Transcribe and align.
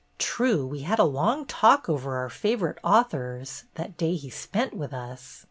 True, 0.17 0.65
we 0.65 0.79
had 0.79 0.97
a 0.97 1.03
long 1.03 1.45
talk 1.45 1.87
over 1.87 2.15
our 2.17 2.27
favorite 2.29 2.79
authors, 2.83 3.65
that 3.75 3.97
day 3.97 4.15
he 4.15 4.31
spent 4.31 4.73
with 4.73 4.95
us. 4.95 5.39